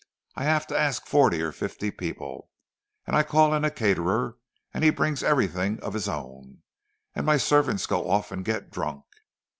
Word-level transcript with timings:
I 0.35 0.45
have 0.45 0.65
to 0.65 0.75
ask 0.75 1.05
forty 1.05 1.43
or 1.43 1.51
fifty 1.51 1.91
people, 1.91 2.49
and 3.05 3.15
I 3.15 3.21
call 3.21 3.53
in 3.53 3.63
a 3.63 3.69
caterer, 3.69 4.37
and 4.73 4.83
he 4.83 4.89
brings 4.89 5.21
everything 5.21 5.79
of 5.81 5.93
his 5.93 6.07
own, 6.09 6.63
and 7.13 7.23
my 7.23 7.37
servants 7.37 7.85
go 7.85 8.09
off 8.09 8.31
and 8.31 8.43
get 8.43 8.71
drunk. 8.71 9.03